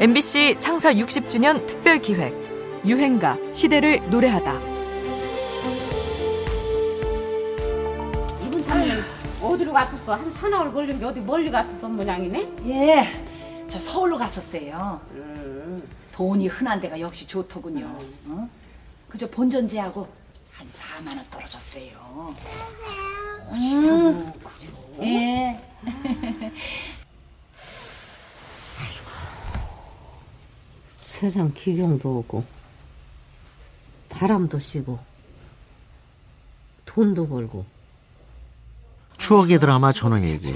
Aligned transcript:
MBC 0.00 0.56
창사 0.60 0.92
60주년 0.94 1.66
특별 1.66 2.00
기획 2.00 2.32
유행가 2.86 3.36
시대를 3.52 4.00
노래하다. 4.08 4.52
이분 8.46 8.62
참는 8.62 9.00
어디로 9.42 9.72
갔었어? 9.72 10.14
한 10.14 10.32
사나울 10.32 10.72
걸린 10.72 11.00
게 11.00 11.04
어디 11.04 11.18
멀리 11.18 11.50
갔었던 11.50 11.96
모양이네? 11.96 12.48
예, 12.68 13.06
저 13.66 13.80
서울로 13.80 14.16
갔었어요. 14.16 15.00
음. 15.14 15.82
돈이 16.12 16.46
흔한 16.46 16.80
데가 16.80 17.00
역시 17.00 17.26
좋더군요. 17.26 17.86
어? 18.28 18.48
그저 19.08 19.28
본전제하고 19.28 20.06
한 20.52 20.68
4만 20.68 21.16
원 21.16 21.26
떨어졌어요. 21.28 22.36
음, 23.50 24.32
예. 25.00 25.60
세상 31.18 31.52
기경도 31.52 32.18
오고 32.18 32.44
바람도 34.08 34.60
쉬고 34.60 35.00
돈도 36.84 37.26
벌고 37.28 37.64
추억의 39.16 39.58
드라마 39.58 39.92
전원일기 39.92 40.54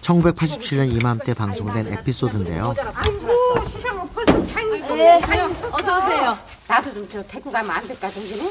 1987년 0.00 0.90
이맘때 0.92 1.34
방송된 1.34 1.86
에피소드인데요. 1.92 2.74
아이고 2.94 3.64
시상은 3.68 4.08
벌써 4.12 4.42
창이 4.42 4.80
섰 4.82 4.98
예, 4.98 5.20
창이 5.20 5.54
섰어 5.54 5.68
어서 5.78 5.98
오세요. 5.98 6.38
나도 6.66 6.92
좀 6.94 7.08
저 7.08 7.22
데리고 7.22 7.52
가면 7.52 7.70
안 7.70 7.86
될까 7.86 8.10
정기네? 8.10 8.50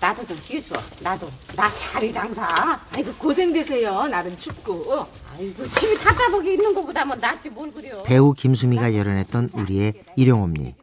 나도 0.00 0.26
좀 0.26 0.36
휴줘 0.38 0.74
나도 1.02 1.30
나 1.54 1.70
자리 1.76 2.12
장사 2.12 2.80
아이고 2.90 3.12
고생되세요. 3.14 4.08
나름 4.08 4.36
춥고. 4.36 5.06
아이고 5.32 5.68
집이 5.70 5.96
답답하게 6.02 6.54
있는 6.54 6.74
것보다 6.74 7.04
뭐 7.04 7.14
낫지 7.14 7.48
뭘 7.50 7.72
그려 7.72 8.02
배우 8.02 8.34
김수미가 8.34 8.94
열연했던 8.96 9.50
우리의 9.52 9.92
일용엄니 10.16 10.74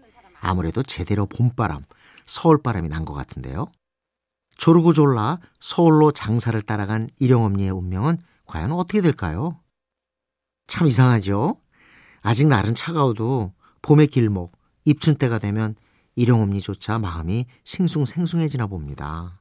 아무래도 0.47 0.81
제대로 0.83 1.25
봄바람, 1.25 1.83
서울바람이 2.25 2.89
난 2.89 3.05
것 3.05 3.13
같은데요. 3.13 3.67
조르고 4.57 4.93
졸라 4.93 5.39
서울로 5.59 6.11
장사를 6.11 6.59
따라간 6.61 7.09
일용엄니의 7.19 7.69
운명은 7.69 8.17
과연 8.45 8.71
어떻게 8.71 9.01
될까요? 9.01 9.59
참 10.67 10.87
이상하죠? 10.87 11.59
아직 12.21 12.47
날은 12.47 12.75
차가워도 12.75 13.53
봄의 13.81 14.07
길목, 14.07 14.57
입춘 14.85 15.15
때가 15.15 15.37
되면 15.39 15.75
일용엄니조차 16.15 16.97
마음이 16.97 17.45
싱숭생숭해지나 17.63 18.67
봅니다. 18.67 19.39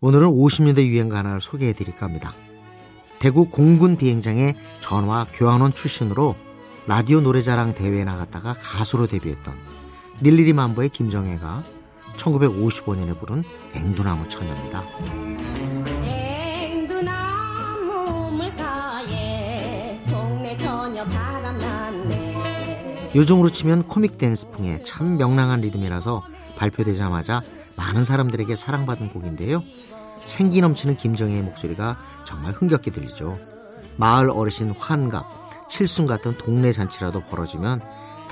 오늘은 0.00 0.28
50년대 0.28 0.86
유행가 0.86 1.18
하나를 1.18 1.40
소개해 1.40 1.74
드릴까 1.74 2.06
합니다. 2.06 2.32
대구 3.18 3.48
공군 3.50 3.96
비행장의 3.96 4.54
전화 4.80 5.26
교환원 5.32 5.72
출신으로 5.72 6.34
라디오 6.86 7.20
노래자랑 7.20 7.74
대회에 7.74 8.04
나갔다가 8.04 8.54
가수로 8.54 9.06
데뷔했던 9.06 9.81
닐리리 10.22 10.52
만보의 10.52 10.90
김정혜가 10.90 11.64
1955년에 12.16 13.18
부른 13.18 13.42
앵두나무 13.74 14.28
처녀입니다. 14.28 14.84
앵두나무 16.54 18.30
물가에 18.30 20.00
동네 20.06 20.56
처녀 20.56 21.04
바람났네 21.06 23.10
요즘으로 23.16 23.50
치면 23.50 23.88
코믹 23.88 24.16
댄스풍의 24.16 24.84
참 24.84 25.16
명랑한 25.16 25.60
리듬이라서 25.62 26.22
발표되자마자 26.56 27.42
많은 27.74 28.04
사람들에게 28.04 28.54
사랑받은 28.54 29.12
곡인데요. 29.12 29.60
생기 30.24 30.60
넘치는 30.60 30.98
김정혜의 30.98 31.42
목소리가 31.42 31.98
정말 32.24 32.52
흥겹게 32.52 32.92
들리죠. 32.92 33.40
마을 33.96 34.30
어르신 34.30 34.70
환갑, 34.78 35.68
칠순 35.68 36.06
같은 36.06 36.38
동네 36.38 36.70
잔치라도 36.70 37.24
벌어지면 37.24 37.80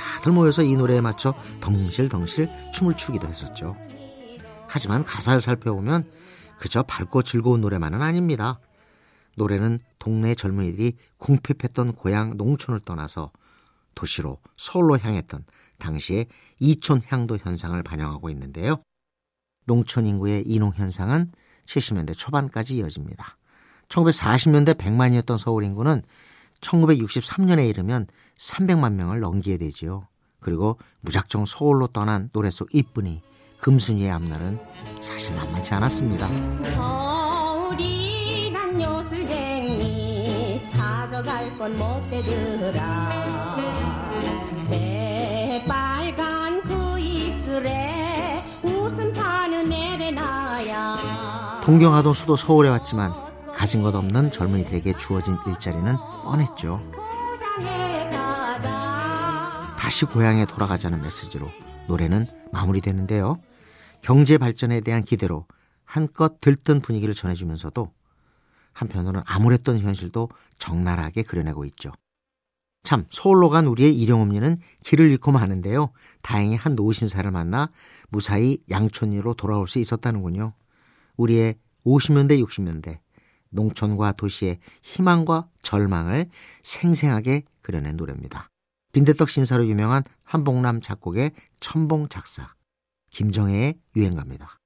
다들 0.00 0.32
모여서 0.32 0.62
이 0.62 0.76
노래에 0.76 1.00
맞춰 1.00 1.34
덩실덩실 1.60 2.48
춤을 2.72 2.96
추기도 2.96 3.28
했었죠. 3.28 3.76
하지만 4.66 5.04
가사를 5.04 5.40
살펴보면 5.40 6.04
그저 6.58 6.82
밝고 6.82 7.22
즐거운 7.22 7.60
노래만은 7.60 8.00
아닙니다. 8.00 8.60
노래는 9.36 9.78
동네 9.98 10.34
젊은이들이 10.34 10.96
궁핍했던 11.18 11.92
고향 11.92 12.36
농촌을 12.36 12.80
떠나서 12.80 13.30
도시로 13.94 14.38
서울로 14.56 14.98
향했던 14.98 15.44
당시의 15.78 16.26
이촌 16.58 17.00
향도 17.06 17.38
현상을 17.38 17.80
반영하고 17.82 18.30
있는데요. 18.30 18.76
농촌 19.66 20.06
인구의 20.06 20.44
이농 20.46 20.72
현상은 20.74 21.32
70년대 21.66 22.16
초반까지 22.16 22.76
이어집니다. 22.76 23.36
1940년대 23.88 24.74
100만이었던 24.74 25.38
서울 25.38 25.64
인구는 25.64 26.02
1963년에 26.60 27.68
이르면 27.68 28.06
300만 28.38 28.92
명을 28.94 29.20
넘기게 29.20 29.58
되지요. 29.58 30.06
그리고 30.40 30.78
무작정 31.00 31.44
서울로 31.46 31.86
떠난 31.86 32.30
노래 32.32 32.50
속 32.50 32.74
이쁜이 32.74 33.22
금순이의 33.60 34.10
앞날은 34.10 34.58
사실 35.00 35.36
만만치 35.36 35.74
않았습니다. 35.74 36.28
서울이 36.64 38.50
난 38.52 38.80
요술쟁이 38.80 40.66
찾아갈 40.66 41.56
건 41.58 41.72
못되더라 41.72 43.56
새빨간 44.66 46.62
그 46.62 46.98
입술에 46.98 48.42
웃음 48.64 49.12
파는 49.12 49.70
에레나야 49.70 51.60
동경하던 51.62 52.14
수도 52.14 52.36
서울에 52.36 52.70
왔지만 52.70 53.29
가진 53.60 53.82
것 53.82 53.94
없는 53.94 54.30
젊은이들에게 54.30 54.94
주어진 54.94 55.36
일자리는 55.46 55.94
뻔했죠. 56.22 56.80
다시 59.78 60.06
고향에 60.06 60.46
돌아가자는 60.46 61.02
메시지로 61.02 61.46
노래는 61.86 62.26
마무리되는데요. 62.52 63.38
경제 64.00 64.38
발전에 64.38 64.80
대한 64.80 65.02
기대로 65.02 65.44
한껏 65.84 66.40
들뜬 66.40 66.80
분위기를 66.80 67.12
전해주면서도 67.12 67.92
한편으로는 68.72 69.20
암울했던 69.26 69.80
현실도 69.80 70.30
적나라하게 70.58 71.22
그려내고 71.24 71.66
있죠. 71.66 71.92
참 72.82 73.04
서울로 73.10 73.50
간 73.50 73.66
우리의 73.66 73.94
일용엄니는 73.94 74.56
길을 74.84 75.10
잃고 75.10 75.32
마는데요. 75.32 75.90
다행히 76.22 76.56
한 76.56 76.76
노신사를 76.76 77.30
만나 77.30 77.68
무사히 78.08 78.56
양촌리로 78.70 79.34
돌아올 79.34 79.68
수 79.68 79.80
있었다는군요. 79.80 80.54
우리의 81.18 81.56
50년대 81.84 82.42
60년대 82.42 83.00
농촌과 83.50 84.12
도시의 84.12 84.58
희망과 84.82 85.48
절망을 85.62 86.28
생생하게 86.62 87.44
그려낸 87.62 87.96
노래입니다. 87.96 88.48
빈대떡 88.92 89.28
신사로 89.28 89.66
유명한 89.66 90.02
한복남 90.24 90.80
작곡의 90.80 91.32
첨봉 91.60 92.08
작사 92.08 92.54
김정혜의 93.10 93.74
유행가입니다. 93.96 94.58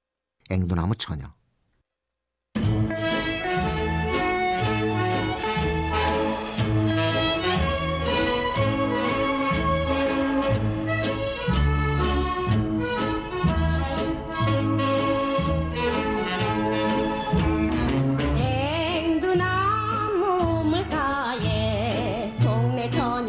앵두나무 0.49 0.95
처녀 0.95 1.33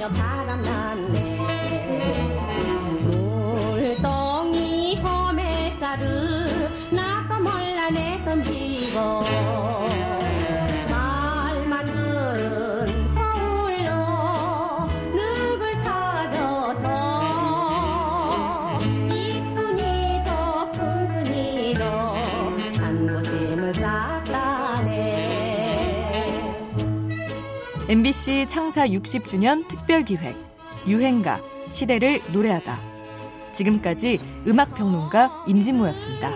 동네 0.07 0.13
처녀 0.13 0.13
바람 0.13 0.63
났네. 0.63 1.37
물동이 3.07 4.97
홈에 5.01 5.77
자루 5.79 6.05
나도 6.91 7.43
몰라 7.43 7.91
내 7.91 8.23
던지고 8.25 9.21
MBC 27.89 28.47
창사 28.49 28.85
60주년 28.89 29.69
특별기획 29.69 30.35
유행가 30.89 31.41
시대를 31.71 32.21
노래하다. 32.33 32.77
지금까지 33.53 34.19
음악평론가 34.45 35.45
임진모였습니다. 35.47 36.31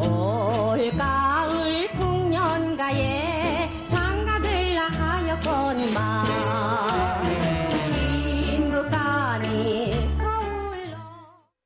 올가을 0.00 1.90
풍년가에 1.92 3.68
장가들라 3.88 4.82
하였건만. 4.88 6.31